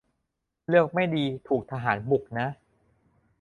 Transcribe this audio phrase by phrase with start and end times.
[0.67, 2.47] เลือกไม่ดีถูกทหารบุกนะ